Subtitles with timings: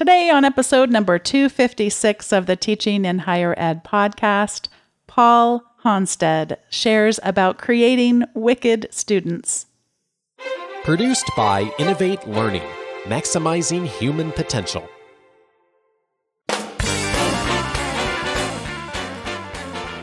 [0.00, 4.68] Today, on episode number 256 of the Teaching in Higher Ed podcast,
[5.06, 9.66] Paul Hanstedt shares about creating wicked students.
[10.84, 12.66] Produced by Innovate Learning,
[13.04, 14.88] maximizing human potential.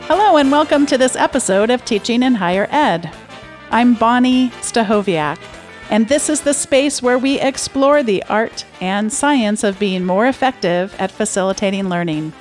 [0.06, 3.12] Hello, and welcome to this episode of Teaching in Higher Ed.
[3.72, 5.57] I'm Bonni Stachowiak
[5.90, 10.26] and this is the space where we explore the art and science of being more
[10.26, 12.32] effective at facilitating learning.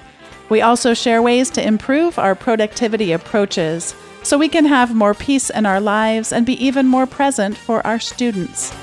[0.50, 5.50] We also share ways to improve our productivity approaches so we can have more peace
[5.50, 8.74] in our lives and be even more present for our students.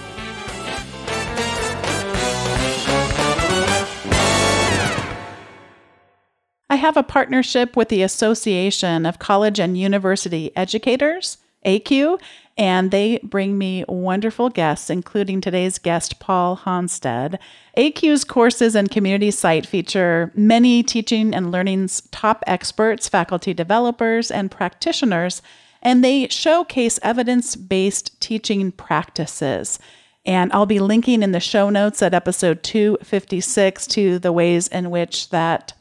[6.71, 12.19] I have a partnership with the Association of College and University Educators, ACUE,
[12.57, 17.39] and they bring me wonderful guests, including today's guest, Paul Hanstedt.
[17.77, 24.51] ACUE's courses and community site feature many teaching and learning's top experts, faculty developers, and
[24.51, 25.43] practitioners,
[25.83, 29.79] and they showcase evidence based teaching practices.
[30.25, 34.91] And I'll be linking in the show notes at episode 256 to the ways in
[34.91, 35.75] which that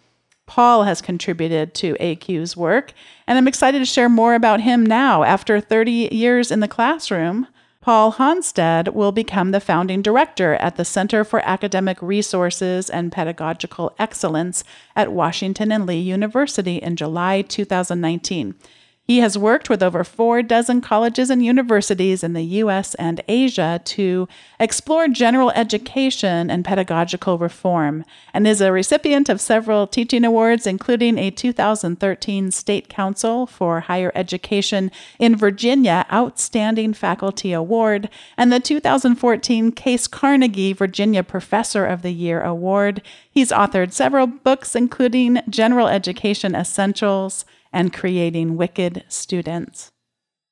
[0.45, 2.93] Paul has contributed to ACUE's work,
[3.27, 5.23] and I'm excited to share more about him now.
[5.23, 7.47] After 30 years in the classroom,
[7.83, 13.93] Paul Hanstedt will become the founding director at the Center for Academic Resources and Pedagogical
[13.99, 14.63] Excellence
[14.95, 18.55] at Washington and Lee University in July 2019.
[19.05, 23.81] He has worked with over four dozen colleges and universities in the US and Asia
[23.83, 24.29] to
[24.61, 31.17] explore general education and pedagogical reform, and is a recipient of several teaching awards, including
[31.17, 39.73] a 2013 State Council for Higher Education in Virginia Outstanding Faculty Award and the 2014
[39.73, 43.01] Case Carnegie Virginia Professor of the Year Award.
[43.29, 47.43] He's authored several books, including General Education Essentials
[47.73, 49.91] and creating wicked students.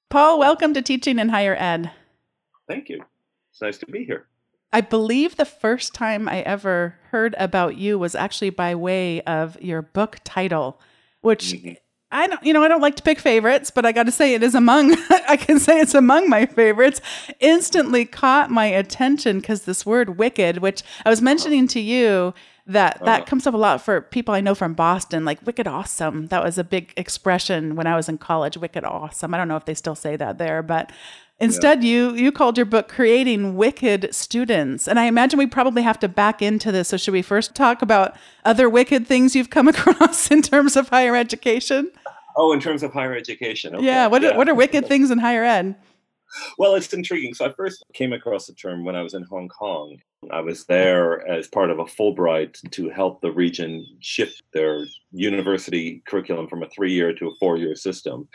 [0.09, 1.91] Paul, welcome to Teaching in Higher Ed.
[2.67, 3.05] Thank you.
[3.51, 4.27] It's nice to be here.
[4.73, 9.61] I believe the first time I ever heard about you was actually by way of
[9.61, 10.79] your book title,
[11.21, 11.73] which mm-hmm.
[12.11, 14.33] I don't, you know, I don't like to pick favorites, but I got to say
[14.33, 14.95] it is among,
[15.29, 16.99] I can say it's among my favorites,
[17.39, 22.33] instantly caught my attention because this word wicked, which I was mentioning to you,
[22.67, 25.67] that that uh, comes up a lot for people I know from Boston, like wicked
[25.67, 26.27] awesome.
[26.27, 29.33] That was a big expression when I was in college, wicked awesome.
[29.33, 30.91] I don't know if they still say that there, but
[31.39, 31.89] instead yeah.
[31.89, 34.87] you you called your book creating wicked students.
[34.87, 36.89] And I imagine we probably have to back into this.
[36.89, 40.89] So should we first talk about other wicked things you've come across in terms of
[40.89, 41.91] higher education?
[42.37, 43.75] Oh, in terms of higher education.
[43.75, 43.85] Okay.
[43.85, 44.29] Yeah, what yeah.
[44.29, 45.75] Are, what are wicked things in higher ed?
[46.57, 47.33] Well, it's intriguing.
[47.33, 49.97] So I first came across the term when I was in Hong Kong
[50.29, 56.01] I was there as part of a Fulbright to help the region shift their university
[56.07, 58.27] curriculum from a three year to a four year system.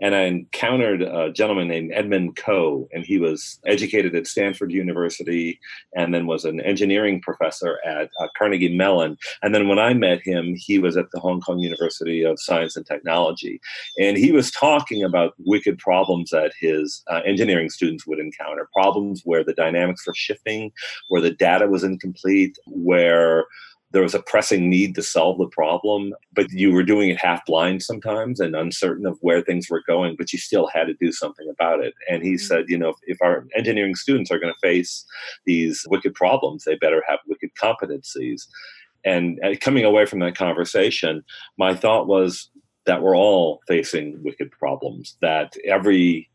[0.00, 5.60] And I encountered a gentleman named Edmund Coe, and he was educated at Stanford University
[5.94, 9.18] and then was an engineering professor at uh, Carnegie Mellon.
[9.42, 12.74] And then when I met him, he was at the Hong Kong University of Science
[12.74, 13.60] and Technology.
[14.00, 19.22] And he was talking about wicked problems that his uh, engineering students would encounter problems
[19.24, 20.72] where the dynamics were shifting,
[21.08, 23.46] where the data was incomplete, where
[23.94, 27.46] there was a pressing need to solve the problem, but you were doing it half
[27.46, 31.12] blind sometimes and uncertain of where things were going, but you still had to do
[31.12, 31.94] something about it.
[32.10, 32.44] And he mm-hmm.
[32.44, 35.06] said, you know, if, if our engineering students are going to face
[35.46, 38.42] these wicked problems, they better have wicked competencies.
[39.04, 41.22] And uh, coming away from that conversation,
[41.56, 42.50] my thought was
[42.86, 46.28] that we're all facing wicked problems, that every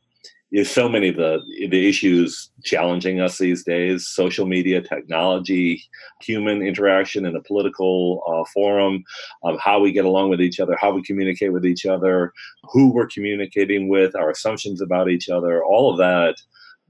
[0.52, 1.40] there's so many of the
[1.70, 5.84] the issues challenging us these days social media technology
[6.22, 9.04] human interaction in a political uh, forum
[9.60, 12.34] how we get along with each other how we communicate with each other
[12.64, 16.36] who we're communicating with our assumptions about each other all of that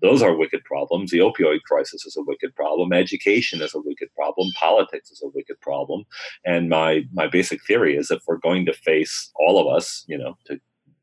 [0.01, 1.11] those are wicked problems.
[1.11, 2.93] The opioid crisis is a wicked problem.
[2.93, 4.49] Education is a wicked problem.
[4.57, 6.05] Politics is a wicked problem.
[6.45, 10.17] And my my basic theory is if we're going to face all of us, you
[10.17, 10.59] know, to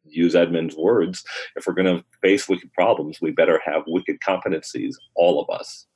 [0.09, 1.25] use Edmund's words,
[1.57, 5.87] if we're going to face wicked problems, we better have wicked competencies, all of us.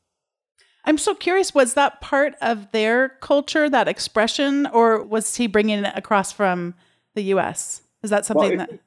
[0.84, 5.84] I'm so curious, was that part of their culture, that expression, or was he bringing
[5.84, 6.74] it across from
[7.14, 7.82] the US?
[8.02, 8.80] Is that something well, it, that.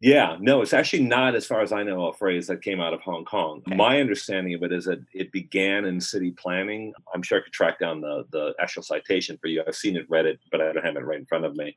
[0.00, 2.92] Yeah, no, it's actually not, as far as I know, a phrase that came out
[2.92, 3.62] of Hong Kong.
[3.68, 3.76] Okay.
[3.76, 6.92] My understanding of it is that it began in city planning.
[7.14, 9.62] I'm sure I could track down the, the actual citation for you.
[9.64, 11.76] I've seen it, read it, but I don't have it right in front of me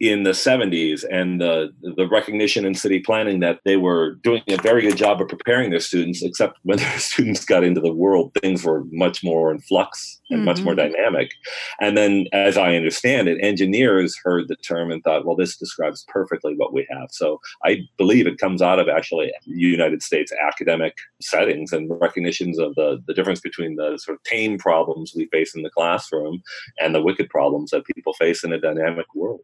[0.00, 4.56] in the 70s and the the recognition in city planning that they were doing a
[4.56, 8.32] very good job of preparing their students except when their students got into the world
[8.40, 10.44] things were much more in flux and mm-hmm.
[10.46, 10.92] much more mm-hmm.
[10.92, 11.32] dynamic
[11.80, 16.04] and then as i understand it engineers heard the term and thought well this describes
[16.08, 20.96] perfectly what we have so i believe it comes out of actually united states academic
[21.20, 25.56] settings and recognitions of the the difference between the sort of tame problems we face
[25.56, 26.40] in the classroom
[26.80, 29.40] and the wicked problems that people face in a dynamic world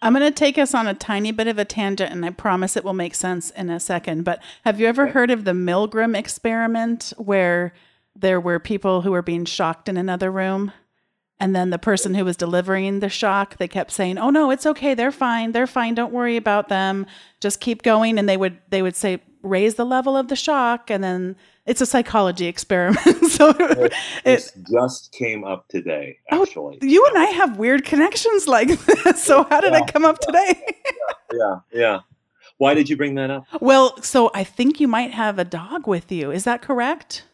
[0.00, 2.76] I'm going to take us on a tiny bit of a tangent, and I promise
[2.76, 4.24] it will make sense in a second.
[4.24, 7.72] But have you ever heard of the Milgram experiment where
[8.14, 10.72] there were people who were being shocked in another room?
[11.40, 14.66] And then the person who was delivering the shock, they kept saying, "Oh no, it's
[14.66, 14.94] okay.
[14.94, 15.52] They're fine.
[15.52, 15.94] They're fine.
[15.94, 17.06] Don't worry about them.
[17.40, 20.90] Just keep going." And they would they would say, "Raise the level of the shock."
[20.90, 21.36] And then
[21.66, 23.24] it's a psychology experiment.
[23.30, 23.92] so it,
[24.24, 26.78] it, just came up today, oh, actually.
[26.82, 29.22] Oh, you and I have weird connections like this.
[29.22, 30.64] So how did yeah, it come up yeah, today?
[31.32, 32.00] yeah, yeah.
[32.56, 33.44] Why did you bring that up?
[33.60, 36.30] Well, so I think you might have a dog with you.
[36.32, 37.24] Is that correct?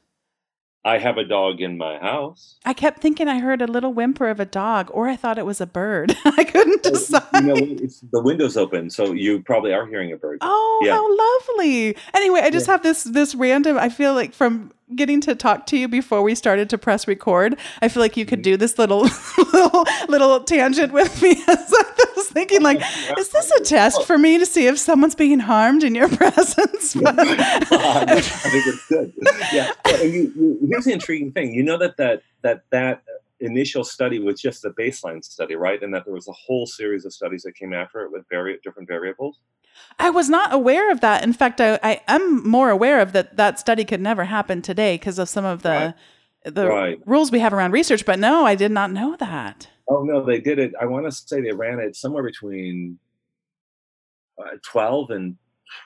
[0.84, 2.56] I have a dog in my house.
[2.64, 5.46] I kept thinking I heard a little whimper of a dog, or I thought it
[5.46, 6.14] was a bird.
[6.25, 7.22] I couldn't decide.
[7.34, 7.54] You know,
[8.12, 10.38] the window's open, so you probably are hearing a bird.
[10.42, 10.92] Oh, yeah.
[10.92, 11.96] how lovely!
[12.12, 12.75] Anyway, I just yeah.
[12.75, 13.78] have this this random.
[13.78, 17.58] I feel like from getting to talk to you before we started to press record.
[17.81, 18.52] I feel like you could mm-hmm.
[18.52, 19.02] do this little
[19.52, 21.42] little, little tangent with me.
[22.34, 22.78] Thinking, like,
[23.19, 26.94] is this a test for me to see if someone's being harmed in your presence?
[27.04, 27.14] Yeah.
[27.16, 29.12] I think it's good.
[29.52, 29.72] Yeah.
[30.02, 31.54] You, you, here's the intriguing thing.
[31.54, 33.02] You know that that that that
[33.40, 35.82] initial study was just a baseline study, right?
[35.82, 38.58] And that there was a whole series of studies that came after it with very
[38.62, 39.38] different variables.
[39.98, 41.25] I was not aware of that.
[41.25, 44.96] In fact, I, I am more aware of that that study could never happen today
[44.96, 45.94] because of some of the
[46.44, 46.54] right.
[46.54, 46.98] the right.
[47.06, 48.04] rules we have around research.
[48.04, 49.69] But no, I did not know that.
[49.88, 50.72] Oh no, they did it.
[50.81, 52.98] I want to say they ran it somewhere between
[54.38, 55.36] uh, twelve and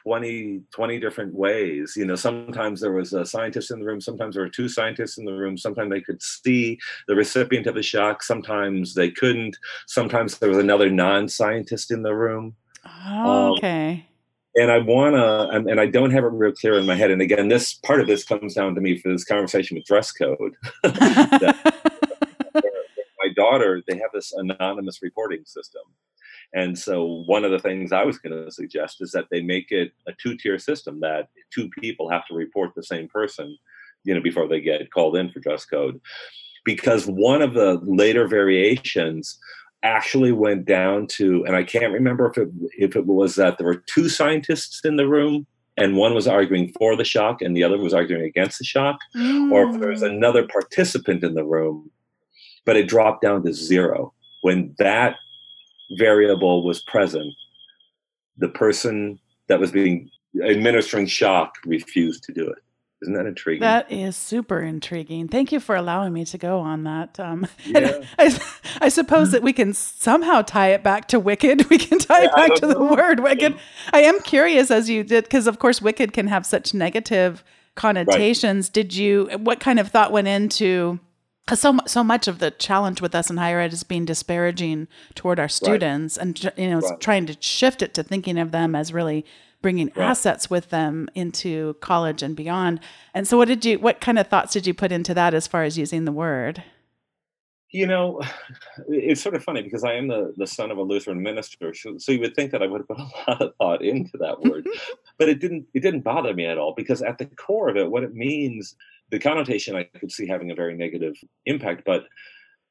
[0.05, 1.95] 20, 20 different ways.
[1.97, 5.19] You know, sometimes there was a scientist in the room, sometimes there were two scientists
[5.19, 9.57] in the room, sometimes they could see the recipient of the shock, sometimes they couldn't,
[9.87, 12.55] sometimes there was another non scientist in the room.
[13.07, 13.93] Oh, okay.
[13.93, 14.05] Um,
[14.57, 17.13] and I want to, and, and, I don't have it real clear in my head.
[17.13, 20.11] And again, this part of this comes down to me for this conversation with dress
[20.11, 20.55] code.
[20.85, 21.73] my
[23.39, 25.83] daughter, they have this anonymous reporting system.
[26.55, 29.71] And so, one of the things I was going to suggest is that they make
[29.71, 33.57] it a two tier system that two people have to report the same person,
[34.05, 36.01] you know, before they get called in for dress code.
[36.65, 39.39] Because one of the later variations
[39.83, 42.49] actually went down to, and I can't remember if it
[42.79, 45.47] if it was that there were two scientists in the room
[45.79, 48.99] and one was arguing for the shock and the other was arguing against the shock,
[49.15, 49.53] mm.
[49.53, 50.11] or if there was mm.
[50.11, 51.91] another participant in the room,
[52.69, 54.13] but it dropped down to zero.
[54.43, 55.17] When that
[55.97, 57.33] variable was present,
[58.37, 60.11] the person that was being
[60.45, 62.59] administering shock refused to do it.
[63.01, 63.63] Isn't that intriguing?
[63.63, 65.29] That is super intriguing.
[65.29, 67.19] Thank you for allowing me to go on that.
[67.19, 68.03] Um, yeah.
[68.19, 68.39] I,
[68.83, 71.67] I, suppose that we can somehow tie it back to Wicked.
[71.71, 72.75] We can tie yeah, it back to know.
[72.75, 73.57] the word Wicked.
[73.95, 77.43] I am curious as you did, because of course, Wicked can have such negative
[77.77, 78.67] connotations.
[78.67, 78.75] Right.
[78.75, 81.01] Did you, what kind of thought went into
[81.49, 84.87] because so so much of the challenge with us in higher ed is being disparaging
[85.15, 86.23] toward our students right.
[86.23, 87.01] and you know right.
[87.01, 89.25] trying to shift it to thinking of them as really
[89.63, 90.11] bringing right.
[90.11, 92.79] assets with them into college and beyond
[93.15, 95.47] and so what did you what kind of thoughts did you put into that as
[95.47, 96.63] far as using the word
[97.71, 98.21] you know
[98.89, 101.97] it's sort of funny because i am the, the son of a lutheran minister so,
[101.97, 104.39] so you would think that i would have put a lot of thought into that
[104.43, 104.67] word
[105.19, 107.91] but it didn't it didn't bother me at all because at the core of it
[107.91, 108.77] what it means
[109.11, 111.15] the connotation I could see having a very negative
[111.47, 112.05] impact, but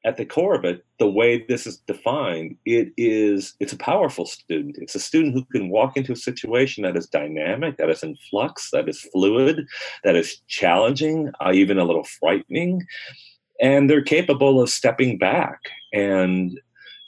[0.04, 4.26] at the core of it, the way this is defined, it is it's a powerful
[4.26, 4.76] student.
[4.78, 8.16] It's a student who can walk into a situation that is dynamic, that is in
[8.30, 9.66] flux, that is fluid,
[10.04, 12.86] that is challenging, uh, even a little frightening,
[13.60, 15.60] and they're capable of stepping back
[15.92, 16.60] and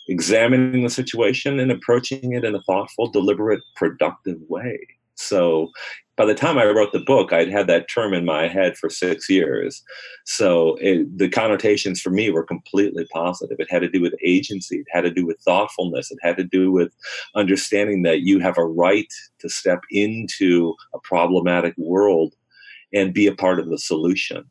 [0.08, 4.78] examining the situation and approaching it in a thoughtful, deliberate, productive way.
[5.20, 5.70] So
[6.16, 8.90] by the time I wrote the book, I'd had that term in my head for
[8.90, 9.82] six years.
[10.26, 13.56] So it, the connotations for me were completely positive.
[13.58, 16.44] It had to do with agency, it had to do with thoughtfulness, it had to
[16.44, 16.92] do with
[17.34, 22.34] understanding that you have a right to step into a problematic world
[22.92, 24.44] and be a part of the solution.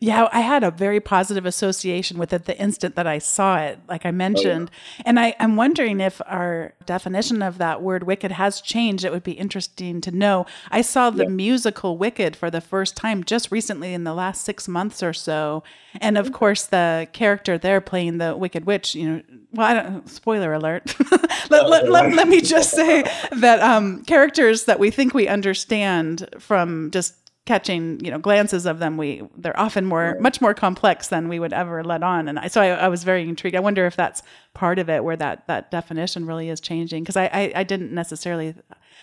[0.00, 3.78] Yeah, I had a very positive association with it the instant that I saw it,
[3.88, 4.70] like I mentioned.
[4.70, 5.02] Oh, yeah.
[5.06, 9.04] And I, I'm wondering if our definition of that word wicked has changed.
[9.04, 10.46] It would be interesting to know.
[10.70, 11.30] I saw the yeah.
[11.30, 15.62] musical Wicked for the first time just recently in the last six months or so.
[16.00, 16.34] And of mm-hmm.
[16.34, 19.22] course, the character there playing the Wicked Witch, you know,
[19.52, 20.96] well, I don't, spoiler alert.
[21.50, 26.28] let, let, let, let, me just say that um, characters that we think we understand
[26.40, 27.14] from just
[27.46, 31.38] catching, you know, glances of them, we they're often more, much more complex than we
[31.38, 32.28] would ever let on.
[32.28, 33.56] And I, so I, I was very intrigued.
[33.56, 34.22] I wonder if that's
[34.54, 37.02] part of it, where that that definition really is changing.
[37.02, 38.54] Because I, I, I didn't necessarily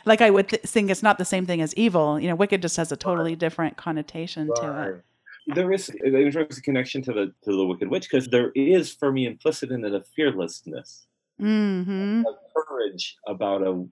[0.05, 2.19] like I would th- think it's not the same thing as evil.
[2.19, 4.62] You know, wicked just has a totally different connotation right.
[4.62, 5.03] to it
[5.48, 9.12] there is an interesting connection to the to the Wicked Witch because there is for
[9.12, 11.07] me implicit in it a fearlessness,
[11.39, 12.24] mm-hmm.
[12.25, 13.86] a courage about a,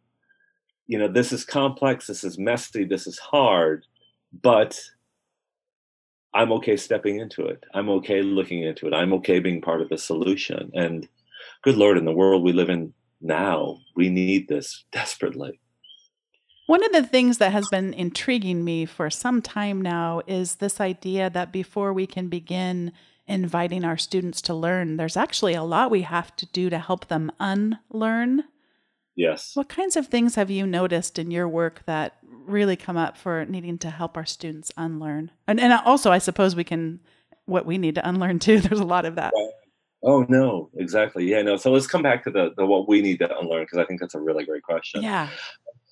[0.87, 3.85] you know, this is complex, this is messy, this is hard,
[4.31, 4.81] but
[6.33, 7.63] I'm okay stepping into it.
[7.73, 8.93] I'm okay looking into it.
[8.93, 10.71] I'm okay being part of the solution.
[10.73, 11.07] And
[11.63, 15.59] good Lord, in the world we live in now, we need this desperately.
[16.67, 20.79] One of the things that has been intriguing me for some time now is this
[20.79, 22.91] idea that before we can begin
[23.25, 27.07] inviting our students to learn, there's actually a lot we have to do to help
[27.07, 28.43] them unlearn.
[29.19, 29.51] Yes.
[29.53, 33.43] What kinds of things have you noticed in your work that really come up for
[33.43, 35.31] needing to help our students unlearn?
[35.45, 37.01] And and also I suppose we can
[37.45, 38.59] what we need to unlearn too.
[38.61, 39.33] There's a lot of that.
[40.03, 41.25] Oh no, exactly.
[41.25, 41.57] Yeah, no.
[41.57, 43.99] So let's come back to the, the what we need to unlearn because I think
[43.99, 45.03] that's a really great question.
[45.03, 45.27] Yeah.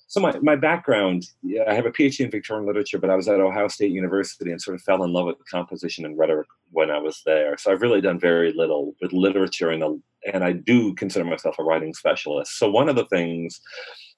[0.08, 3.28] So my, my background, yeah, I have a PhD in Victorian literature, but I was
[3.28, 6.90] at Ohio State University and sort of fell in love with composition and rhetoric when
[6.90, 7.58] I was there.
[7.58, 11.62] So I've really done very little with literature, and and I do consider myself a
[11.62, 12.58] writing specialist.
[12.58, 13.60] So one of the things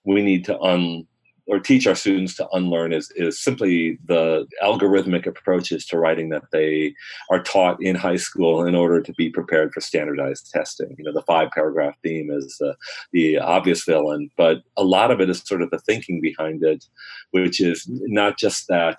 [0.05, 1.07] we need to un
[1.47, 6.45] or teach our students to unlearn is is simply the algorithmic approaches to writing that
[6.53, 6.95] they
[7.31, 10.95] are taught in high school in order to be prepared for standardized testing.
[10.99, 12.77] You know, the five paragraph theme is the,
[13.13, 16.85] the obvious villain, but a lot of it is sort of the thinking behind it,
[17.31, 18.99] which is not just that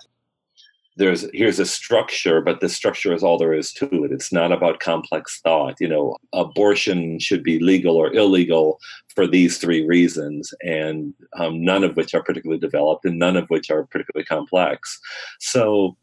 [0.96, 4.12] there's here's a structure but the structure is all there is to it.
[4.12, 6.16] It's not about complex thought you know.
[6.32, 8.78] Abortion should be legal or illegal
[9.14, 13.46] for these three reasons and um, none of which are particularly developed and none of
[13.48, 14.98] which are particularly complex.
[15.40, 15.96] So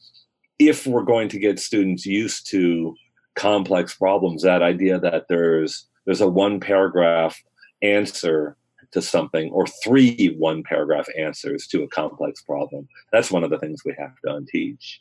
[0.57, 2.95] if we're going to get students used to
[3.35, 7.41] complex problems that idea that there's there's a one paragraph
[7.81, 8.57] answer
[8.91, 12.87] to something or three one paragraph answers to a complex problem.
[13.11, 14.99] That's one of the things we have to unteach.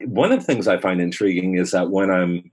[0.00, 2.50] One of the things I find intriguing is that when I'm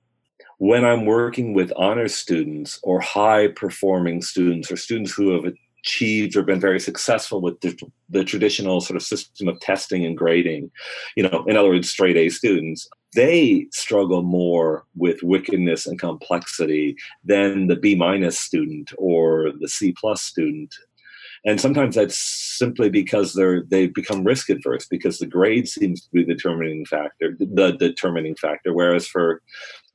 [0.58, 6.38] when I'm working with honor students or high performing students or students who have achieved
[6.38, 7.78] or been very successful with the,
[8.10, 10.72] the, traditional sort of system of testing and grading,
[11.18, 16.96] you know, in other words, straight A students, they struggle more with wickedness and complexity
[17.24, 20.74] than the B minus student or the C plus student.
[21.46, 26.10] And sometimes that's simply because they're they become risk adverse because the grade seems to
[26.12, 28.74] be the determining factor, the determining factor.
[28.74, 29.42] Whereas for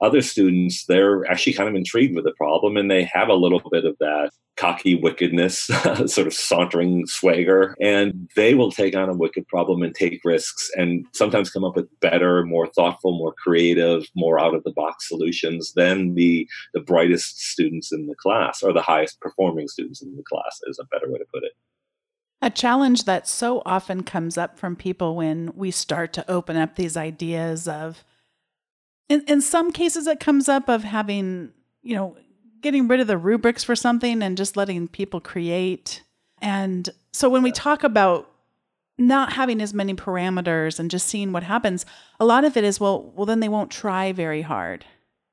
[0.01, 3.63] other students, they're actually kind of intrigued with the problem and they have a little
[3.71, 5.59] bit of that cocky wickedness,
[6.07, 10.71] sort of sauntering swagger, and they will take on a wicked problem and take risks
[10.77, 15.09] and sometimes come up with better, more thoughtful, more creative, more out of the box
[15.09, 20.15] solutions than the, the brightest students in the class or the highest performing students in
[20.17, 21.53] the class, is a better way to put it.
[22.41, 26.77] A challenge that so often comes up from people when we start to open up
[26.77, 28.05] these ideas of,
[29.09, 32.17] in, in some cases, it comes up of having, you know,
[32.61, 36.03] getting rid of the rubrics for something and just letting people create.
[36.41, 38.31] And so when we talk about
[38.99, 41.87] not having as many parameters and just seeing what happens,
[42.19, 44.85] a lot of it is well, well then they won't try very hard.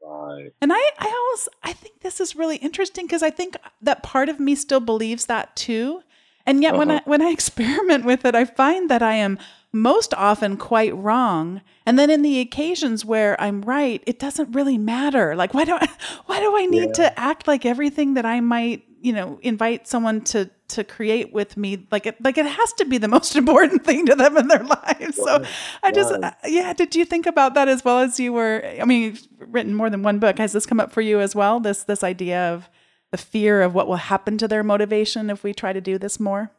[0.03, 0.51] Right.
[0.61, 4.29] And I, I always I think this is really interesting because I think that part
[4.29, 6.01] of me still believes that too.
[6.45, 6.79] And yet uh-huh.
[6.79, 9.39] when I when I experiment with it, I find that I am
[9.71, 11.61] most often quite wrong.
[11.85, 15.35] And then in the occasions where I'm right, it doesn't really matter.
[15.35, 15.87] Like why do I
[16.25, 17.09] why do I need yeah.
[17.09, 21.57] to act like everything that I might, you know, invite someone to to create with
[21.57, 24.47] me like it like it has to be the most important thing to them in
[24.47, 25.17] their lives.
[25.17, 25.43] So
[25.83, 28.85] I just uh, yeah, did you think about that as well as you were I
[28.85, 30.37] mean, you've written more than one book.
[30.37, 31.59] Has this come up for you as well?
[31.59, 32.69] This this idea of
[33.11, 36.19] the fear of what will happen to their motivation if we try to do this
[36.19, 36.51] more?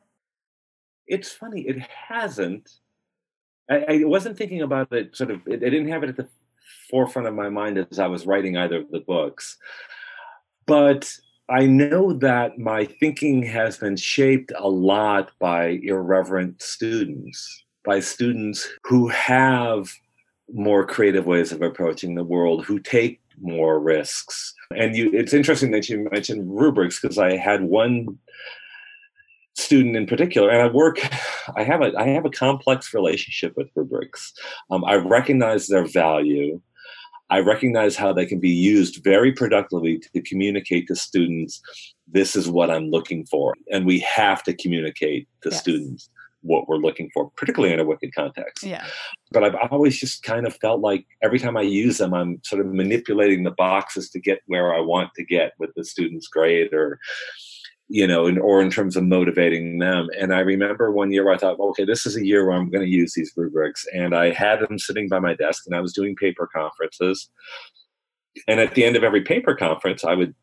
[1.07, 2.71] It's funny, it hasn't
[3.71, 6.29] I, I wasn't thinking about it sort of, I didn't have it at the
[6.91, 9.57] forefront of my mind as I was writing either of the books.
[10.67, 11.13] But
[11.49, 18.69] I know that my thinking has been shaped a lot by irreverent students, by students
[18.85, 19.93] who have
[20.53, 24.55] more creative ways of approaching the world, who take more risks.
[24.75, 28.19] And you, it's interesting that you mentioned rubrics because I had one
[29.55, 30.99] student in particular, and I work,
[31.57, 34.33] I have a I have a complex relationship with rubrics.
[34.71, 36.61] Um, I recognize their value.
[37.29, 41.61] I recognize how they can be used very productively to communicate to students
[42.07, 43.55] this is what I'm looking for.
[43.73, 45.61] And we have to communicate to yes.
[45.61, 46.09] students
[46.47, 48.65] what we're looking for, particularly in a wicked context.
[48.65, 48.85] Yeah.
[49.33, 52.61] But I've always just kind of felt like every time I use them, I'm sort
[52.61, 56.73] of manipulating the boxes to get where I want to get with the student's grade
[56.73, 56.99] or
[57.89, 60.09] you know, in, or in terms of motivating them.
[60.19, 62.71] And I remember one year where I thought, okay, this is a year where I'm
[62.71, 63.87] going to use these rubrics.
[63.93, 67.31] And I had them sitting by my desk and I was doing paper conferences.
[68.49, 70.35] And at the end of every paper conference, I would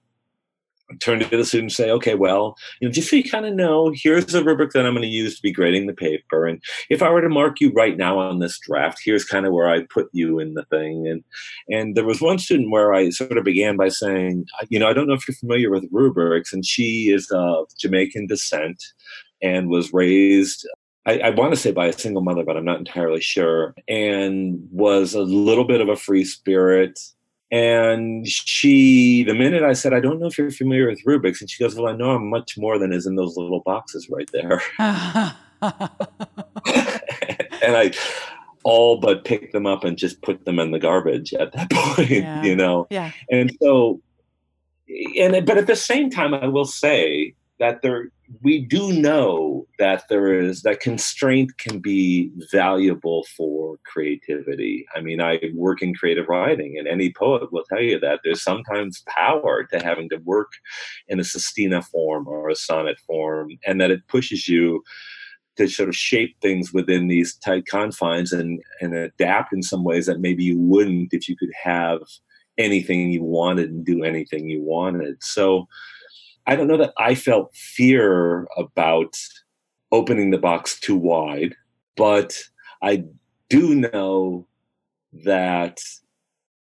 [0.99, 3.53] turn to the student and say, okay, well, you know, just so you kind of
[3.53, 6.45] know, here's the rubric that I'm going to use to be grading the paper.
[6.45, 9.53] And if I were to mark you right now on this draft, here's kind of
[9.53, 11.07] where I put you in the thing.
[11.07, 11.23] And
[11.69, 14.93] and there was one student where I sort of began by saying, you know, I
[14.93, 18.83] don't know if you're familiar with rubrics, and she is of Jamaican descent
[19.41, 20.65] and was raised
[21.05, 24.65] I, I, want to say by a single mother, but I'm not entirely sure, and
[24.71, 26.97] was a little bit of a free spirit,
[27.53, 31.47] and she, the minute I said, I don't know if you're familiar with rubrics, and
[31.47, 34.27] she goes, Well, I know I'm much more than is in those little boxes right
[34.33, 34.59] there.
[37.61, 37.91] and I
[38.63, 42.09] all but picked them up and just put them in the garbage at that point,
[42.09, 42.41] yeah.
[42.41, 42.87] you know?
[42.89, 43.11] Yeah.
[43.29, 44.01] And so,
[45.19, 48.09] and, but at the same time, I will say that there,
[48.41, 54.85] we do know that there is that constraint can be valuable for creativity.
[54.95, 58.43] I mean, I work in creative writing, and any poet will tell you that there's
[58.43, 60.51] sometimes power to having to work
[61.07, 64.83] in a sestina form or a sonnet form, and that it pushes you
[65.57, 70.05] to sort of shape things within these tight confines and and adapt in some ways
[70.07, 71.99] that maybe you wouldn't if you could have
[72.57, 75.21] anything you wanted and do anything you wanted.
[75.21, 75.67] So
[76.45, 79.17] I don't know that I felt fear about
[79.91, 81.55] opening the box too wide,
[81.95, 82.37] but
[82.81, 83.05] I
[83.49, 84.47] do know
[85.25, 85.79] that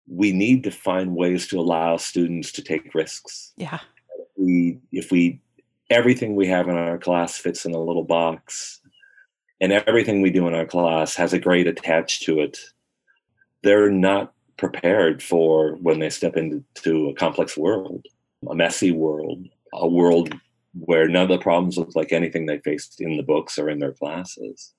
[0.07, 3.53] we need to find ways to allow students to take risks.
[3.57, 3.79] Yeah.
[4.19, 5.41] If we if we
[5.89, 8.81] everything we have in our class fits in a little box
[9.59, 12.57] and everything we do in our class has a grade attached to it,
[13.63, 18.05] they're not prepared for when they step into a complex world,
[18.49, 20.33] a messy world, a world
[20.73, 23.79] where none of the problems look like anything they faced in the books or in
[23.79, 24.73] their classes.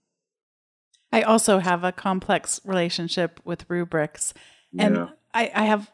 [1.12, 4.34] I also have a complex relationship with rubrics,
[4.78, 5.08] and yeah.
[5.32, 5.90] I, I have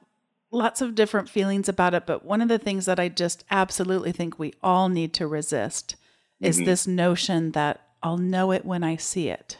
[0.51, 2.07] lots of different feelings about it.
[2.07, 5.97] But one of the things that I just absolutely think we all need to resist
[6.40, 6.66] is mm-hmm.
[6.66, 9.59] this notion that I'll know it when I see it.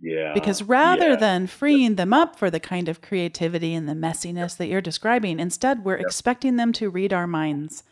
[0.00, 0.32] Yeah.
[0.32, 1.16] Because rather yeah.
[1.16, 5.40] than freeing them up for the kind of creativity and the messiness that you're describing,
[5.40, 6.06] instead we're yep.
[6.06, 7.82] expecting them to read our minds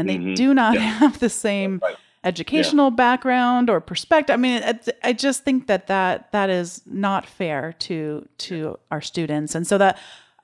[0.00, 0.34] and they mm-hmm.
[0.34, 0.80] do not yeah.
[0.80, 1.96] have the same right.
[2.24, 2.96] educational yeah.
[2.96, 4.34] background or perspective.
[4.34, 4.62] I mean,
[5.04, 9.78] I just think that that that is not fair to to our students, and so
[9.78, 9.98] that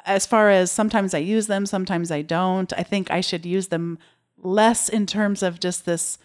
[0.04, 2.72] as far as sometimes I use them, sometimes I don't.
[2.76, 3.98] I think I should use them
[4.38, 6.18] less in terms of just this.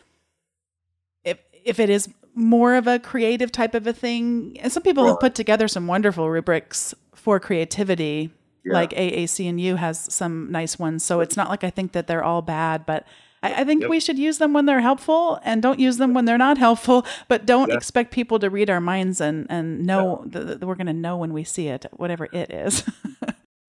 [1.23, 5.03] If if it is more of a creative type of a thing, and some people
[5.03, 5.09] right.
[5.11, 8.31] have put together some wonderful rubrics for creativity
[8.63, 8.73] yeah.
[8.73, 11.03] like AAC&U has some nice ones.
[11.03, 13.05] So it's not like I think that they're all bad, but
[13.43, 13.89] I, I think yep.
[13.89, 17.05] we should use them when they're helpful and don't use them when they're not helpful.
[17.27, 17.75] But don't yeah.
[17.75, 20.39] expect people to read our minds and and know yeah.
[20.41, 22.83] that we're going to know when we see it, whatever it is.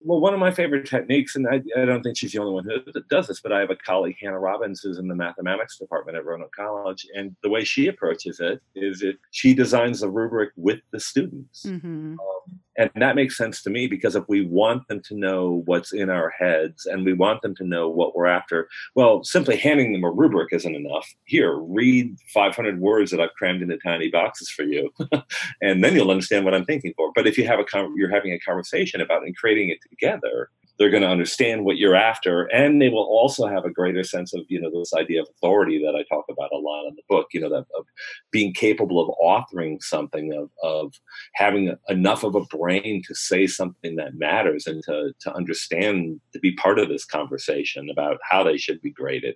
[0.03, 2.65] well, one of my favorite techniques, and I, I, don't think she's the only one
[2.65, 6.17] who does this, but I have a colleague, Hannah Robbins, who's in the mathematics department
[6.17, 10.51] at Roanoke College, and the way she approaches it is it she designs a rubric
[10.57, 11.65] with the students.
[11.65, 12.13] Mm-hmm.
[12.13, 15.93] Um, and that makes sense to me because if we want them to know what's
[15.93, 19.93] in our heads and we want them to know what we're after, well, simply handing
[19.93, 21.07] them a rubric isn't enough.
[21.25, 24.91] Here, read 500 words that I've crammed into tiny boxes for you,
[25.61, 27.11] and then you'll understand what I'm thinking for.
[27.13, 30.89] But if you have a you're having a conversation about and creating it together, they're
[30.89, 34.41] going to understand what you're after and they will also have a greater sense of
[34.47, 37.27] you know this idea of authority that i talk about a lot in the book
[37.33, 37.85] you know that of
[38.31, 40.93] being capable of authoring something of, of
[41.33, 46.39] having enough of a brain to say something that matters and to, to understand to
[46.39, 49.35] be part of this conversation about how they should be graded.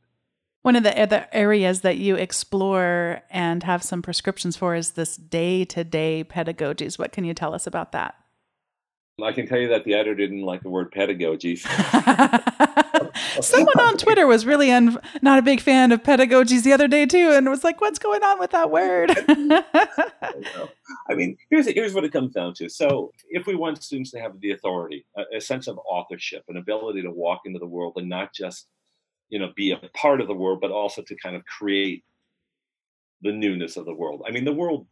[0.64, 5.16] One of the other areas that you explore and have some prescriptions for is this
[5.16, 7.00] day-to-day pedagogies.
[7.00, 8.16] What can you tell us about that
[9.24, 11.56] I can tell you that the editor didn't like the word pedagogy.
[13.42, 17.06] Someone on Twitter was really un- not a big fan of pedagogies the other day
[17.06, 19.12] too, and was like, "What's going on with that word?"
[21.10, 22.70] I mean, here's here's what it comes down to.
[22.70, 26.58] So, if we want students to have the authority, a, a sense of authorship, an
[26.58, 28.68] ability to walk into the world and not just,
[29.30, 32.04] you know, be a part of the world, but also to kind of create
[33.22, 34.24] the newness of the world.
[34.28, 34.88] I mean, the world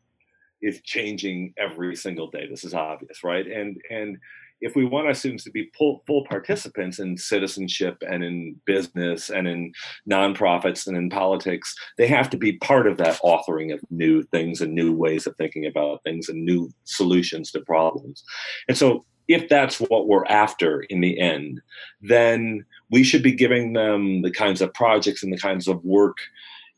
[0.62, 2.48] is changing every single day.
[2.50, 3.46] This is obvious, right?
[3.46, 4.18] And and
[4.62, 9.30] if we want our students to be full, full participants in citizenship and in business
[9.30, 9.74] and in
[10.10, 14.62] nonprofits and in politics, they have to be part of that authoring of new things
[14.62, 18.24] and new ways of thinking about things and new solutions to problems.
[18.68, 21.60] And so, if that's what we're after in the end,
[22.00, 26.18] then we should be giving them the kinds of projects and the kinds of work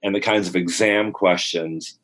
[0.02, 2.00] and the kinds of exam questions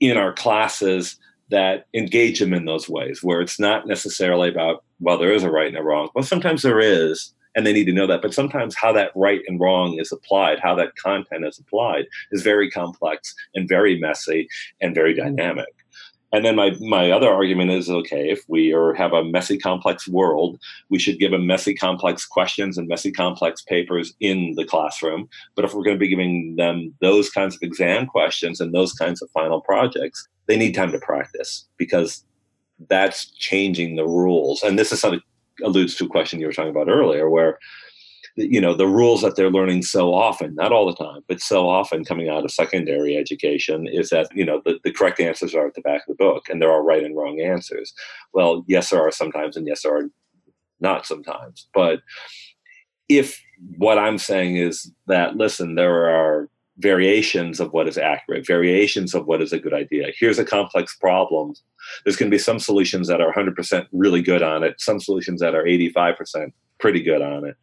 [0.00, 1.16] in our classes
[1.50, 5.50] that engage them in those ways where it's not necessarily about well there is a
[5.50, 8.22] right and a wrong well sometimes there is and they need to know that.
[8.22, 12.42] But sometimes how that right and wrong is applied how that content is applied is
[12.42, 14.48] very complex and very messy
[14.80, 15.34] and very mm-hmm.
[15.34, 15.74] dynamic
[16.32, 20.06] and then my, my other argument is okay, if we are, have a messy, complex
[20.06, 20.58] world,
[20.90, 25.28] we should give them messy, complex questions and messy, complex papers in the classroom.
[25.56, 28.92] But if we're going to be giving them those kinds of exam questions and those
[28.92, 32.24] kinds of final projects, they need time to practice because
[32.88, 34.62] that's changing the rules.
[34.62, 35.20] And this is something
[35.64, 37.58] alludes to a question you were talking about earlier, where
[38.38, 41.68] you know the rules that they're learning so often not all the time but so
[41.68, 45.66] often coming out of secondary education is that you know the, the correct answers are
[45.66, 47.92] at the back of the book and there are right and wrong answers.
[48.32, 50.10] Well yes there are sometimes and yes there are
[50.80, 51.66] not sometimes.
[51.74, 52.00] But
[53.08, 53.42] if
[53.78, 56.48] what i'm saying is that listen there are
[56.78, 60.12] variations of what is accurate, variations of what is a good idea.
[60.18, 61.54] Here's a complex problem.
[62.04, 65.40] There's going to be some solutions that are 100% really good on it, some solutions
[65.40, 67.56] that are 85% pretty good on it.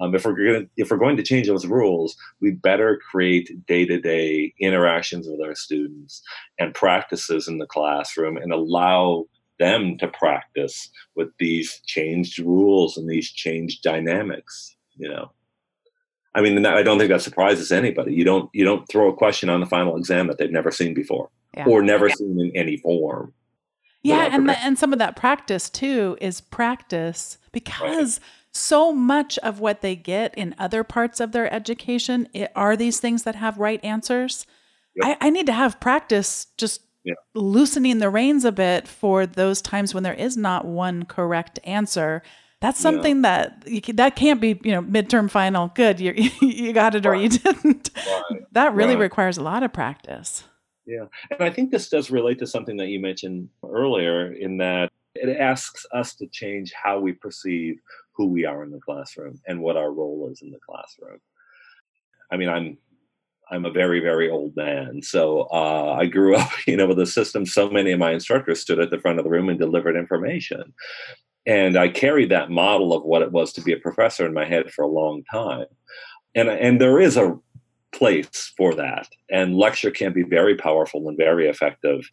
[0.00, 3.66] Um, if we're going to, if we're going to change those rules, we better create
[3.66, 6.22] day-to-day interactions with our students
[6.58, 9.24] and practices in the classroom and allow
[9.58, 14.76] them to practice with these changed rules and these changed dynamics.
[14.96, 15.32] You know.
[16.34, 18.14] I mean, I don't think that surprises anybody.
[18.14, 20.94] You don't you don't throw a question on the final exam that they've never seen
[20.94, 21.66] before yeah.
[21.66, 22.14] or never yeah.
[22.14, 23.32] seen in any form.
[24.02, 28.28] Yeah, and the, and some of that practice too is practice because right.
[28.52, 33.24] so much of what they get in other parts of their education are these things
[33.24, 34.46] that have right answers.
[34.96, 35.18] Yep.
[35.20, 37.14] I, I, need to have practice just yeah.
[37.34, 42.22] loosening the reins a bit for those times when there is not one correct answer
[42.60, 43.22] that's something yeah.
[43.22, 47.06] that you, that can't be you know midterm final good you you got it right.
[47.06, 48.42] or you didn't right.
[48.52, 49.02] that really right.
[49.02, 50.44] requires a lot of practice
[50.86, 54.90] yeah and i think this does relate to something that you mentioned earlier in that
[55.14, 57.80] it asks us to change how we perceive
[58.12, 61.18] who we are in the classroom and what our role is in the classroom
[62.30, 62.78] i mean i'm
[63.52, 65.02] I'm a very, very old man.
[65.02, 67.44] So uh, I grew up, you know, with a system.
[67.44, 70.72] So many of my instructors stood at the front of the room and delivered information
[71.46, 74.44] and I carried that model of what it was to be a professor in my
[74.44, 75.66] head for a long time.
[76.34, 77.38] And and there is a
[77.92, 79.08] place for that.
[79.30, 82.08] And lecture can be very powerful and very effective.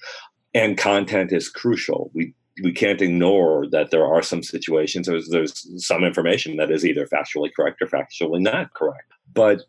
[0.53, 2.11] And content is crucial.
[2.13, 6.83] We we can't ignore that there are some situations there's, there's some information that is
[6.83, 9.11] either factually correct or factually not correct.
[9.31, 9.61] But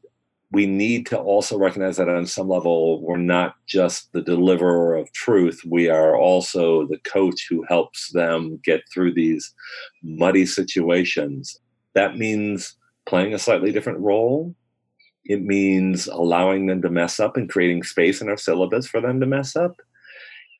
[0.51, 5.13] we need to also recognize that on some level, we're not just the deliverer of
[5.13, 5.61] truth.
[5.67, 9.53] We are also the coach who helps them get through these
[10.03, 11.61] muddy situations.
[11.95, 14.55] That means playing a slightly different role.
[15.27, 19.21] It means allowing them to mess up and creating space in our syllabus for them
[19.21, 19.77] to mess up.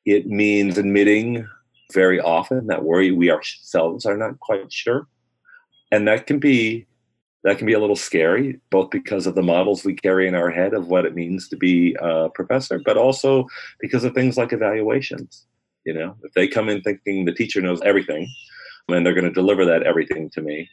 [0.05, 1.47] It means admitting
[1.93, 5.07] very often that we, we ourselves are not quite sure.
[5.91, 6.85] And that can be
[7.43, 10.49] that can be a little scary, both because of the models we carry in our
[10.49, 13.47] head of what it means to be a professor, but also
[13.79, 15.45] because of things like evaluations.
[15.85, 18.27] You know, if they come in thinking the teacher knows everything
[18.89, 20.69] and they're going to deliver that everything to me,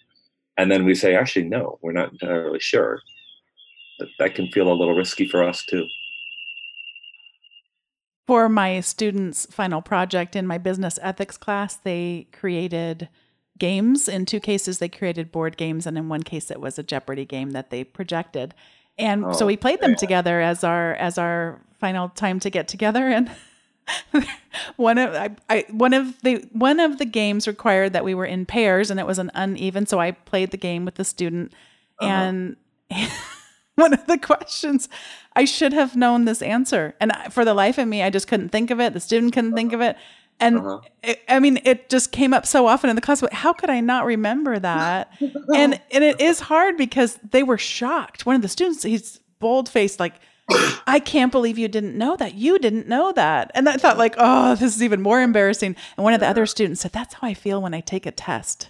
[0.56, 3.00] and then we say, actually, no, we're not entirely sure,
[3.98, 5.86] that, that can feel a little risky for us too.
[8.26, 13.08] For my students' final project in my business ethics class, they created
[13.58, 14.08] games.
[14.08, 17.24] In two cases, they created board games, and in one case, it was a Jeopardy
[17.24, 18.54] game that they projected.
[18.98, 19.96] And oh, so we played them yeah.
[19.96, 23.08] together as our as our final time to get together.
[24.16, 24.26] And
[24.76, 28.24] one of I, I one of the one of the games required that we were
[28.24, 29.86] in pairs, and it was an uneven.
[29.86, 31.52] So I played the game with the student,
[32.00, 32.10] uh-huh.
[32.10, 32.56] and
[33.76, 34.88] one of the questions
[35.34, 38.48] I should have known this answer, and for the life of me, I just couldn't
[38.48, 38.92] think of it.
[38.92, 39.56] The student couldn't uh-huh.
[39.56, 39.96] think of it.
[40.38, 40.80] And uh-huh.
[41.02, 43.20] it, I mean, it just came up so often in the class.
[43.20, 45.10] But how could I not remember that?
[45.54, 48.26] and and it is hard because they were shocked.
[48.26, 50.14] One of the students, he's bold faced, like,
[50.86, 52.34] I can't believe you didn't know that.
[52.34, 53.50] You didn't know that.
[53.54, 55.74] And I thought, like, oh, this is even more embarrassing.
[55.96, 58.12] And one of the other students said, That's how I feel when I take a
[58.12, 58.68] test.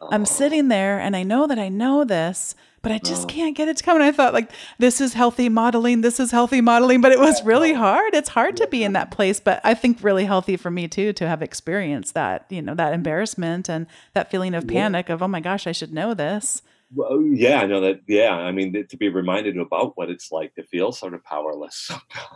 [0.00, 3.26] I'm sitting there and I know that I know this, but I just Oh.
[3.26, 3.96] can't get it to come.
[3.96, 6.00] And I thought, like, this is healthy modeling.
[6.02, 7.00] This is healthy modeling.
[7.00, 8.14] But it was really hard.
[8.14, 9.40] It's hard to be in that place.
[9.40, 12.92] But I think really healthy for me, too, to have experienced that, you know, that
[12.94, 14.80] embarrassment and that feeling of Yeah.
[14.82, 16.62] panic of, oh my gosh, I should know this.
[16.94, 18.00] Well, yeah, I know that.
[18.06, 21.74] Yeah, I mean, to be reminded about what it's like to feel sort of powerless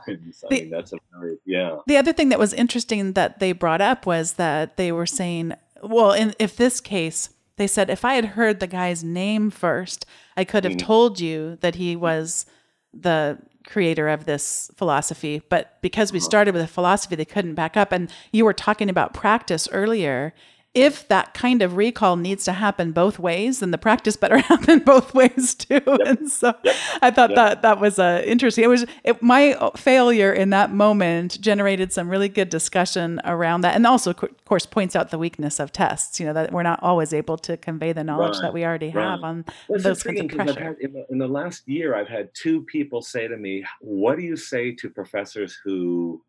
[0.06, 0.44] sometimes.
[0.44, 1.76] I The- mean, that's a very, yeah.
[1.86, 5.54] The other thing that was interesting that they brought up was that they were saying,
[5.82, 10.06] well, in if this case, they said if I had heard the guy's name first,
[10.36, 10.78] I could have Mhm.
[10.86, 12.46] told you that he was
[12.94, 15.40] the creator of this philosophy.
[15.48, 16.24] But because we Uh-huh.
[16.24, 17.92] started with a philosophy, they couldn't back up.
[17.92, 20.34] And you were talking about practice earlier.
[20.74, 24.78] If that kind of recall needs to happen both ways, then the practice better happen
[24.78, 25.82] both ways too.
[26.06, 26.54] And so
[27.02, 27.36] I thought Yep.
[27.36, 28.64] that that was uh, interesting.
[28.64, 33.74] It was it, my failure in that moment generated some really good discussion around that,
[33.76, 36.18] and also, of course, points out the weakness of tests.
[36.18, 39.22] You know that we're not always able to convey the knowledge that we already have
[39.22, 40.58] on Well, those kinds of pressure.
[40.64, 44.16] had- in, the, in the last year, I've had two people say to me, "What
[44.16, 46.22] do you say to professors who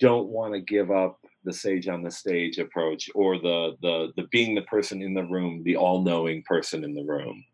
[0.00, 4.26] don't want to give up the sage on the stage approach, or the the the
[4.30, 7.44] being the person in the room, the all-knowing person in the room?"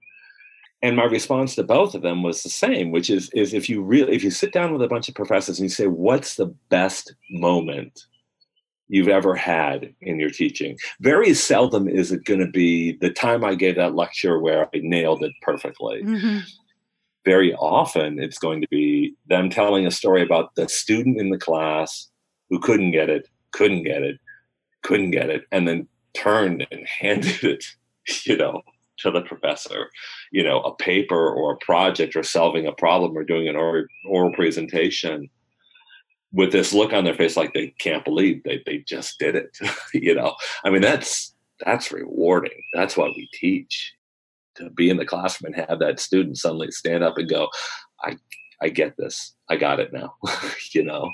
[0.83, 3.83] And my response to both of them was the same, which is is if you
[3.83, 6.55] really if you sit down with a bunch of professors and you say, "What's the
[6.69, 8.07] best moment?"
[8.89, 10.77] you've ever had in your teaching.
[11.01, 14.81] Very seldom is it going to be the time I gave that lecture where I
[14.83, 16.03] nailed it perfectly.
[16.03, 16.43] Mhm.
[17.25, 21.39] Very often it's going to be them telling a story about the student in the
[21.39, 22.11] class
[22.51, 24.19] who couldn't get it, couldn't get it,
[24.83, 27.65] couldn't get it, and then turned and handed it,
[28.27, 28.63] you know,
[28.99, 29.91] to the professor,
[30.31, 33.85] you know, a paper or a project or solving a problem or doing an oral,
[34.07, 35.29] oral presentation
[36.33, 39.57] with this look on their face like they can't believe they, they just did it
[39.95, 40.35] you know?
[40.65, 41.33] I mean that's
[41.65, 42.61] that's rewarding.
[42.73, 43.95] That's what we teach.
[44.57, 47.49] To be in the classroom and have that student suddenly stand up and go
[48.05, 48.17] i
[48.63, 49.35] i get this.
[49.49, 50.15] I got it now
[50.73, 51.11] you know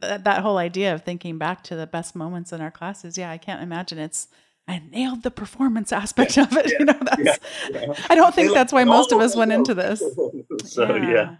[0.00, 3.30] That, that whole idea of thinking back to the best moments in our classes, yeah,
[3.30, 4.28] I can't imagine it's.
[4.66, 6.70] I nailed the performance aspect of it.
[6.78, 7.38] you know, that's.
[7.70, 7.94] yeah.
[8.10, 10.02] I don't think that's why most of "Oh, us went into this.
[10.64, 11.36] so yeah.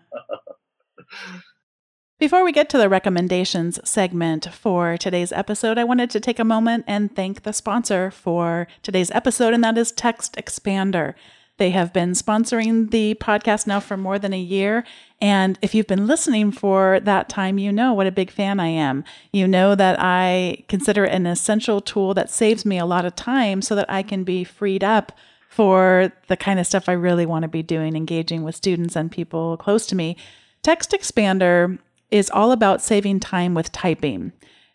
[2.19, 6.45] Before we get to the recommendations segment for today's episode, I wanted to take a
[6.45, 11.15] moment and thank the sponsor for today's episode, and that is TextExpander.
[11.59, 14.85] They have been sponsoring the podcast now for more than a year.
[15.21, 18.69] And if you've been listening for that time, you know what a big fan I
[18.69, 19.05] am.
[19.33, 23.17] You know that I consider it an essential tool that saves me a lot of
[23.17, 25.13] time so that I can be freed up
[25.49, 29.11] for the kind of stuff I really want to be doing, engaging with students and
[29.11, 30.17] people close to me.
[30.63, 31.79] TextExpander
[32.11, 34.33] is all about saving time with typing.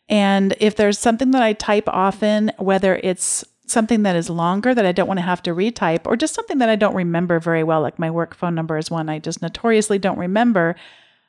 [0.10, 4.86] And if there's something that I type often, whether it's something that is longer that
[4.86, 7.64] I don't want to have to retype, or just something that I don't remember very
[7.64, 10.76] well, like my work phone number is one I just notoriously don't remember,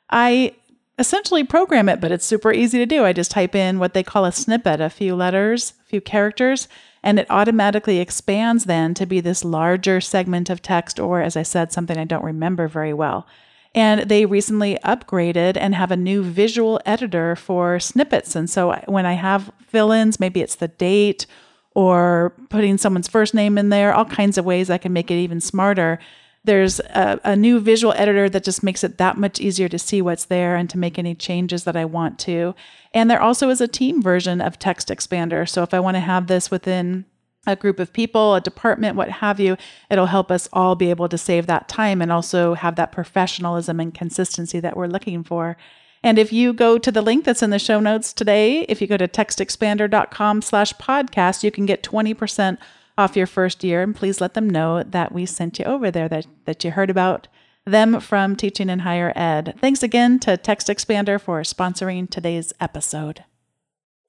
[0.09, 0.55] I
[0.97, 3.03] essentially program it, but it's super easy to do.
[3.03, 6.67] I just type in what they call a snippet, a few letters, a few characters,
[7.03, 11.43] and it automatically expands then to be this larger segment of text, or as I
[11.43, 13.27] said, something I don't remember very well.
[13.73, 18.33] And they recently upgraded and have a new visual editor for snippets.
[18.33, 21.25] And so when I have fill ins, maybe it's the date
[21.75, 25.15] or putting someone's first name in there, all kinds of ways I can make it
[25.15, 25.99] even smarter.
[26.45, 30.01] There's a, a new visual editor that just makes it that much easier to see
[30.01, 32.55] what's there and to make any changes that I want to.
[32.93, 35.49] And there also is a team version of TextExpander.
[35.49, 37.05] So if I want to have this within
[37.47, 39.57] a group of people, a department, what have you,
[39.89, 43.79] it'll help us all be able to save that time and also have that professionalism
[43.79, 45.57] and consistency that we're looking for.
[46.05, 48.85] And if you go to the link that's in the show notes today, if you
[48.85, 52.59] go to textexpander.com slash podcast, you can get 20%
[52.95, 53.81] off your first year.
[53.81, 56.91] And please let them know that we sent you over there, that, that you heard
[56.91, 57.27] about
[57.65, 59.55] them from Teaching in Higher Ed.
[59.59, 63.23] Thanks again to TextExpander for sponsoring today's episode.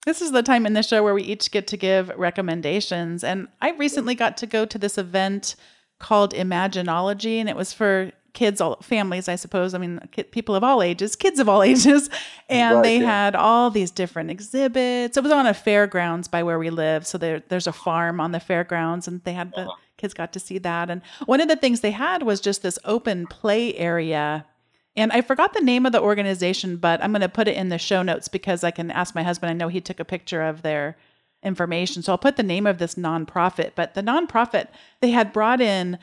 [0.04, 3.24] This is the time in the show where we each get to give recommendations.
[3.24, 5.56] And I recently got to go to this event
[5.98, 9.74] called Imaginology, and it was for kids, all families, I suppose.
[9.74, 9.98] I mean,
[10.30, 12.08] people of all ages, kids of all ages.
[12.48, 13.24] And Right, they yeah.
[13.24, 15.16] had all these different exhibits.
[15.16, 17.06] It was on a fairgrounds by where we live.
[17.06, 19.76] So there, there's a farm on the fairgrounds, and they had the uh-huh.
[19.96, 20.90] kids got to see that.
[20.90, 24.46] And one of the things they had was just this open play area
[24.98, 27.68] and I forgot the name of the organization, but I'm going to put it in
[27.68, 29.50] the show notes because I can ask my husband.
[29.50, 30.96] I know he took a picture of their
[31.42, 32.02] information.
[32.02, 33.72] So I'll put the name of this nonprofit.
[33.74, 34.68] But the nonprofit,
[35.00, 35.98] they had brought in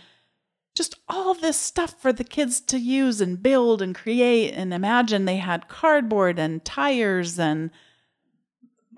[0.76, 5.26] just all this stuff for the kids to use and build and create and imagine.
[5.26, 7.70] They had cardboard and tires and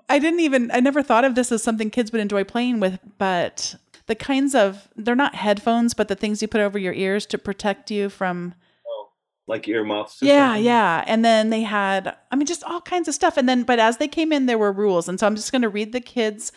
[0.08, 3.00] I didn't even, I never thought of this as something kids would enjoy playing with,
[3.18, 3.74] but
[4.06, 7.38] the kinds of they're not headphones, but the things you put over your ears to
[7.38, 8.54] protect you from
[8.86, 9.08] oh,
[9.48, 10.22] like earmuffs.
[10.22, 10.64] yeah, something?
[10.64, 11.04] yeah.
[11.06, 13.36] And then they had, I mean, just all kinds of stuff.
[13.36, 15.08] And then, but as they came in, there were rules.
[15.08, 16.52] And so I'm just going to read the kids'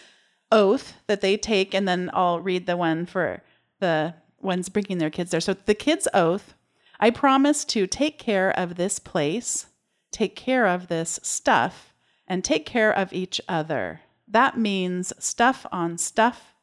[0.51, 3.41] oath that they take, and then I'll read the one for
[3.79, 5.41] the ones bringing their kids there.
[5.41, 6.54] So the kids' oath
[6.99, 9.67] I promise to take care of this place,
[10.12, 11.93] take care of this stuff,
[12.28, 14.02] and take care of each other.
[14.28, 16.54] That means stuff on stuff,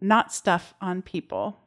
[0.00, 1.58] not stuff on people.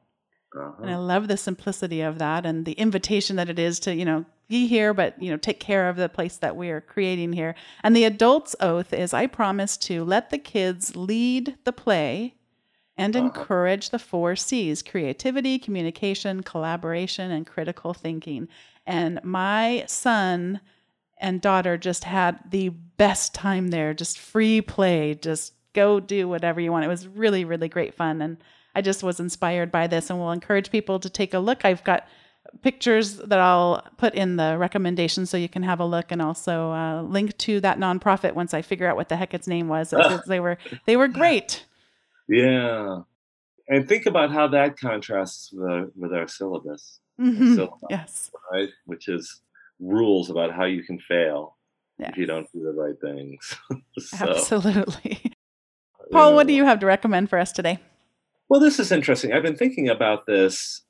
[0.58, 0.82] Uh-huh.
[0.82, 4.06] And I love the simplicity of that and the invitation that it is to, you
[4.06, 7.34] know, be here, but, you know, take care of the place that we are creating
[7.34, 7.56] here.
[7.84, 12.36] And the adult's oath is I promise to let the kids lead the play
[12.98, 13.26] and uh-huh.
[13.26, 18.48] encourage the four C's creativity, communication, collaboration, and critical thinking.
[18.86, 20.62] And my son
[21.18, 26.60] and daughter just had the best time there, just free play, just go do whatever
[26.60, 26.86] you want.
[26.86, 28.22] It was really, really great fun.
[28.22, 28.38] And
[28.76, 31.66] I just was inspired by this and will encourage people to take a look.
[31.66, 32.08] I've got
[32.62, 36.72] pictures that I'll put in the recommendations so you can have a look and also
[36.72, 39.94] uh, link to that nonprofit once I figure out what the heck its name was.
[40.28, 41.66] they were they were great.
[42.34, 43.02] Yeah,
[43.68, 47.00] and think about how that contrasts with our, with our syllabus.
[47.20, 47.56] Mm-hmm.
[47.56, 49.42] syllabus yes, right, which is
[49.80, 51.58] rules about how you can fail
[52.00, 52.10] yes.
[52.12, 53.56] if you don't do the right things.
[54.00, 55.22] so, Absolutely.
[56.12, 57.80] Paul, what do you have to recommend for us today?
[58.50, 59.34] Well, this is interesting.
[59.34, 60.82] I've been thinking about this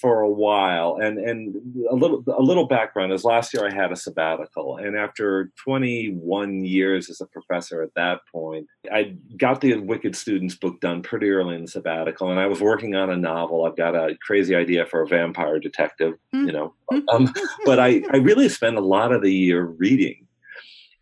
[0.00, 1.54] for a while, and and
[1.90, 6.64] a little a little background is last year I had a sabbatical, and after 21
[6.64, 11.30] years as a professor at that point, I got the Wicked Students book done pretty
[11.30, 13.64] early in the sabbatical, and I was working on a novel.
[13.64, 16.46] I've got a crazy idea for a vampire detective, mm-hmm.
[16.46, 16.74] you know,
[17.12, 17.32] um,
[17.64, 20.26] but I I really spent a lot of the year reading,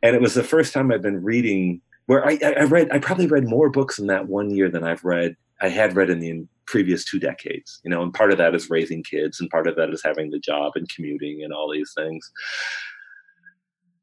[0.02, 3.26] and it was the first time I've been reading where I, I read I probably
[3.26, 6.46] read more books in that one year than I've read I had read in the
[6.66, 9.76] previous two decades, you know, and part of that is raising kids, and part of
[9.76, 12.30] that is having the job and commuting and all these things.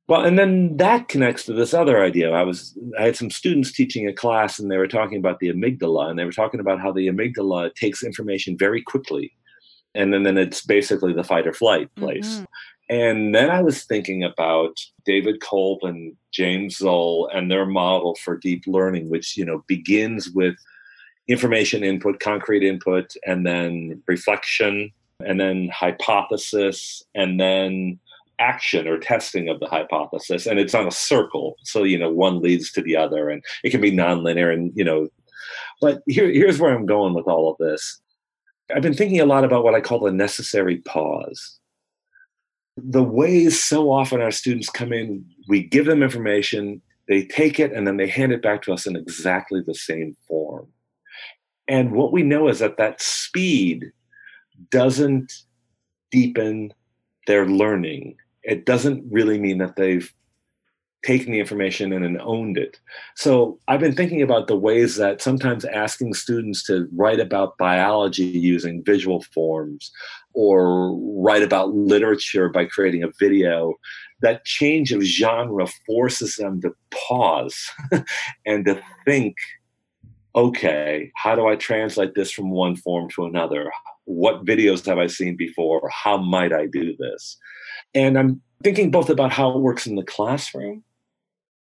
[0.07, 2.31] Well, and then that connects to this other idea.
[2.31, 5.49] I was I had some students teaching a class, and they were talking about the
[5.51, 9.33] amygdala, and they were talking about how the amygdala takes information very quickly,
[9.95, 12.35] and then, then it's basically the fight or flight place.
[12.35, 12.43] Mm-hmm.
[12.87, 18.37] And then I was thinking about David Kolb and James Zull and their model for
[18.37, 20.55] deep learning, which you know begins with
[21.27, 24.91] information input, concrete input, and then reflection,
[25.25, 27.99] and then hypothesis, and then
[28.39, 30.45] action or testing of the hypothesis.
[30.45, 31.55] And it's on a circle.
[31.63, 34.53] So, you know, one leads to the other, and it can be nonlinear.
[34.53, 35.07] And, you know,
[35.81, 38.01] but here, here's where I'm going with all of this.
[38.75, 41.59] I've been thinking a lot about what I call the necessary pause.
[42.77, 47.71] The ways so often our students come in, we give them information, they take it,
[47.71, 50.34] and then they hand it back to us in exactly the same form.
[51.67, 53.91] And what we know is that that speed
[54.69, 55.32] doesn't
[56.12, 56.73] deepen
[57.28, 58.17] their learning.
[58.43, 60.13] It doesn't really mean that they've
[61.06, 62.80] taken the information in and owned it.
[63.15, 68.23] So I've been thinking about the ways that sometimes asking students to write about biology
[68.23, 69.91] using visual forms
[70.34, 73.75] or write about literature by creating a video,
[74.21, 77.69] that change of genre forces them to pause
[78.45, 79.36] and to think
[80.35, 83.71] okay, how do I translate this from one form to another?
[84.03, 85.89] What videos have I seen before?
[85.89, 87.37] How might I do this?
[87.93, 90.83] And I'm thinking both about how it works in the classroom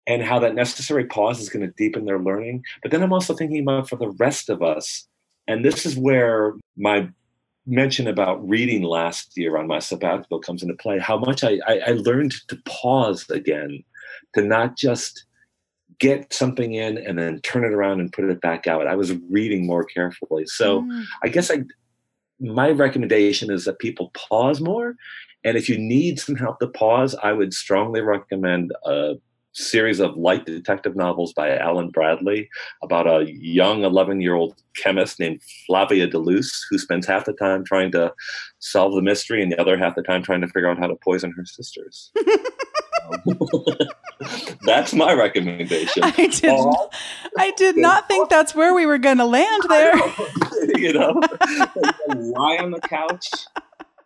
[0.07, 2.65] and how that necessary pause is going to deepen their learning.
[2.83, 5.07] But then I'm also thinking about for the rest of us.
[5.47, 7.09] And this is where my
[7.67, 10.99] mention about reading last year on my sabbatical comes into play.
[10.99, 13.85] How much I, I, I learned to pause again,
[14.35, 15.27] to not just
[15.99, 18.87] get something in and then turn it around and put it back out.
[18.87, 20.47] I was reading more carefully.
[20.47, 21.05] So mm.
[21.23, 21.65] I guess I
[22.41, 24.95] my recommendation is that people pause more.
[25.45, 29.15] And if you need some help to pause, I would strongly recommend a
[29.55, 32.49] series of light detective novels by Alan Bradley
[32.83, 37.33] about a young 11 year old chemist named Flavia de Luce who spends half the
[37.33, 38.13] time trying to
[38.61, 40.97] solve the mystery and the other half the time trying to figure out how to
[40.97, 42.13] poison her sisters.
[44.63, 46.03] that's my recommendation.
[46.03, 46.45] I did.
[46.45, 46.89] Uh,
[47.37, 49.97] I did not think that's where we were going to land there.
[50.77, 51.21] you know,
[52.09, 53.29] lie on the couch.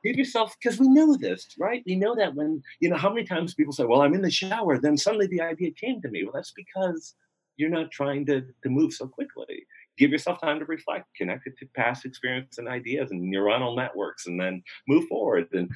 [0.04, 1.82] Give yourself because we know this, right?
[1.86, 4.30] We know that when you know how many times people say, "Well, I'm in the
[4.30, 6.24] shower," then suddenly the idea came to me.
[6.24, 7.14] Well, that's because
[7.56, 9.64] you're not trying to to move so quickly.
[9.98, 14.26] Give yourself time to reflect, connect it to past experience and ideas and neuronal networks,
[14.26, 15.48] and then move forward.
[15.52, 15.70] And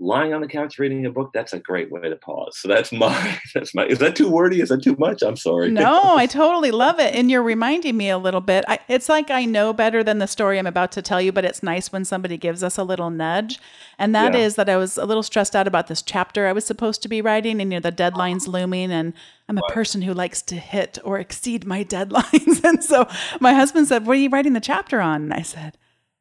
[0.00, 2.56] lying on the couch reading a book that's a great way to pause.
[2.58, 4.60] So that's my that's my is that too wordy?
[4.60, 5.22] Is that too much?
[5.22, 5.70] I'm sorry.
[5.70, 8.64] No i totally love it and you're reminding me a little bit.
[8.68, 11.44] I, it's like i know better than the story i'm about to tell you but
[11.44, 13.58] it's nice when somebody gives us a little nudge
[13.98, 14.40] and that yeah.
[14.40, 17.08] is that i was a little stressed out about this chapter i was supposed to
[17.08, 19.14] be writing and you know the deadline's looming and
[19.48, 23.06] i'm a person who likes to hit or exceed my deadlines and so
[23.40, 25.22] my husband said what are you writing the chapter on?
[25.22, 25.78] And i said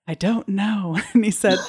[0.07, 0.97] i don't know.
[1.13, 1.59] And he said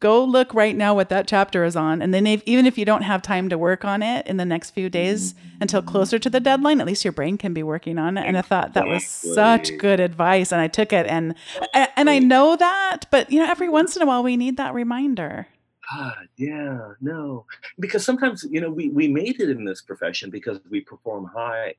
[0.00, 2.02] go look right now what that chapter is on.
[2.02, 4.44] And then if, even if you don't have time to work on it in the
[4.44, 7.98] next few days until closer to the deadline, at least your brain can be working
[7.98, 8.26] on it.
[8.26, 10.52] And I thought that was such good advice.
[10.52, 11.34] And I took it and,
[11.72, 14.74] and I know that, but you know, every once in a while we need that
[14.74, 15.46] reminder.
[15.92, 17.44] God, yeah, no,
[17.78, 21.74] because sometimes, you know, we, we made it in this profession because we perform high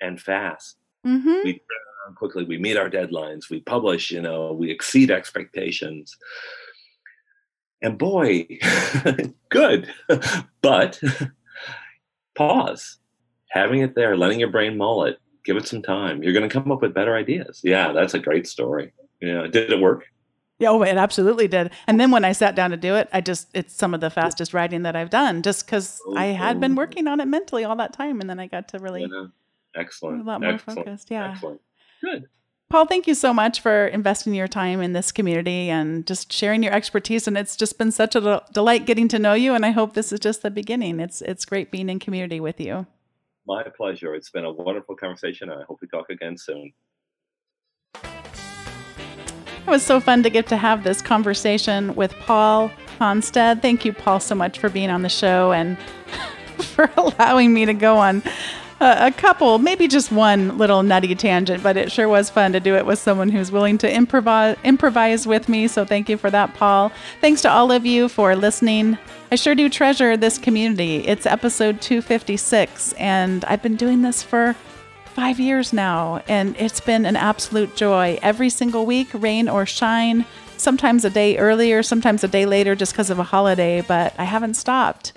[0.00, 0.76] and fast.
[1.06, 1.44] Mm-hmm.
[1.44, 1.60] We
[2.14, 6.16] quickly, we meet our deadlines, we publish, you know, we exceed expectations
[7.82, 8.46] and boy,
[9.48, 9.88] good.
[10.62, 11.00] but
[12.36, 12.98] pause,
[13.50, 16.22] having it there, letting your brain mull it, give it some time.
[16.22, 17.60] You're going to come up with better ideas.
[17.62, 18.92] Yeah, that's a great story.
[19.20, 20.04] Yeah, did it work?
[20.58, 21.70] Yeah, oh, it absolutely did.
[21.86, 24.10] And then when I sat down to do it, I just, it's some of the
[24.10, 26.78] fastest writing that I've done just because I had been mm-hmm.
[26.78, 28.20] working on it mentally all that time.
[28.20, 29.02] And then I got to really.
[29.02, 29.26] Yeah.
[29.76, 30.22] Excellent.
[30.22, 30.80] A lot more Excellent.
[30.80, 31.10] focused.
[31.12, 31.30] Yeah.
[31.30, 31.60] Excellent.
[32.02, 32.24] Good.
[32.70, 36.62] Paul, thank you so much for investing your time in this community and just sharing
[36.62, 37.26] your expertise.
[37.26, 39.54] And it's just been such a delight getting to know you.
[39.54, 41.00] And I hope this is just the beginning.
[41.00, 42.86] It's it's great being in community with you.
[43.46, 44.14] My pleasure.
[44.14, 45.48] It's been a wonderful conversation.
[45.48, 46.74] I hope we talk again soon.
[47.94, 53.62] It was so fun to get to have this conversation with Paul Hanstedt.
[53.62, 55.78] Thank you, Paul, so much for being on the show and
[56.58, 58.22] for allowing me to go on
[58.80, 62.76] a couple, maybe just one little nutty tangent, but it sure was fun to do
[62.76, 65.66] it with someone who's willing to improvise improvise with me.
[65.68, 66.92] So thank you for that, Paul.
[67.20, 68.98] Thanks to all of you for listening.
[69.30, 70.98] I sure do treasure this community.
[71.06, 74.54] It's episode 256, and I've been doing this for
[75.04, 78.18] five years now, and it's been an absolute joy.
[78.22, 80.24] Every single week, rain or shine,
[80.56, 84.24] sometimes a day earlier, sometimes a day later just because of a holiday, but I
[84.24, 85.12] haven't stopped.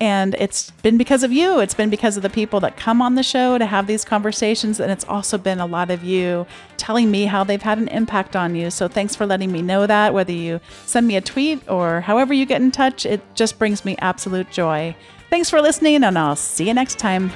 [0.00, 1.60] And it's been because of you.
[1.60, 4.80] It's been because of the people that come on the show to have these conversations.
[4.80, 6.46] And it's also been a lot of you
[6.78, 8.70] telling me how they've had an impact on you.
[8.70, 10.14] So thanks for letting me know that.
[10.14, 13.84] Whether you send me a tweet or however you get in touch, it just brings
[13.84, 14.96] me absolute joy.
[15.28, 17.30] Thanks for listening, and I'll see you next time.